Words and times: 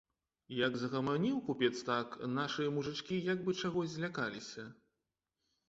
Як 0.67 0.77
загаманіў 0.83 1.35
купец 1.49 1.71
так, 1.91 2.17
нашы 2.39 2.63
мужычкі 2.79 3.21
як 3.29 3.45
бы 3.47 3.57
чагось 3.65 3.95
злякаліся. 3.99 4.69